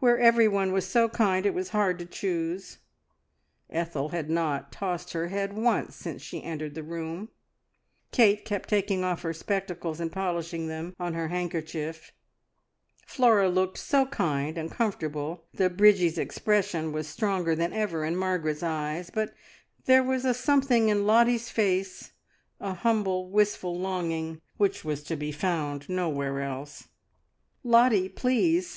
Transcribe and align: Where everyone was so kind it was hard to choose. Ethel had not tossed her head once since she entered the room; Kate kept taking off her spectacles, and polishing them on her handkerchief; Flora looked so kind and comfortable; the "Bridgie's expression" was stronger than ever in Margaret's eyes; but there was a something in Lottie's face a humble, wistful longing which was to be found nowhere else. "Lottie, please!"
Where 0.00 0.18
everyone 0.18 0.72
was 0.72 0.88
so 0.88 1.08
kind 1.08 1.46
it 1.46 1.54
was 1.54 1.68
hard 1.68 2.00
to 2.00 2.04
choose. 2.04 2.78
Ethel 3.70 4.08
had 4.08 4.28
not 4.28 4.72
tossed 4.72 5.12
her 5.12 5.28
head 5.28 5.52
once 5.52 5.94
since 5.94 6.20
she 6.20 6.42
entered 6.42 6.74
the 6.74 6.82
room; 6.82 7.28
Kate 8.10 8.44
kept 8.44 8.68
taking 8.68 9.04
off 9.04 9.22
her 9.22 9.32
spectacles, 9.32 10.00
and 10.00 10.10
polishing 10.10 10.66
them 10.66 10.96
on 10.98 11.14
her 11.14 11.28
handkerchief; 11.28 12.10
Flora 13.06 13.48
looked 13.48 13.78
so 13.78 14.06
kind 14.06 14.58
and 14.58 14.68
comfortable; 14.68 15.44
the 15.54 15.70
"Bridgie's 15.70 16.18
expression" 16.18 16.90
was 16.90 17.06
stronger 17.06 17.54
than 17.54 17.72
ever 17.72 18.04
in 18.04 18.16
Margaret's 18.16 18.64
eyes; 18.64 19.10
but 19.10 19.32
there 19.84 20.02
was 20.02 20.24
a 20.24 20.34
something 20.34 20.88
in 20.88 21.06
Lottie's 21.06 21.50
face 21.50 22.10
a 22.58 22.74
humble, 22.74 23.30
wistful 23.30 23.78
longing 23.78 24.40
which 24.56 24.84
was 24.84 25.04
to 25.04 25.14
be 25.14 25.30
found 25.30 25.88
nowhere 25.88 26.40
else. 26.42 26.88
"Lottie, 27.62 28.08
please!" 28.08 28.66